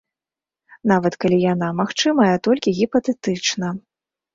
[0.93, 3.67] Нават калі яна магчымая толькі гіпатэтычна.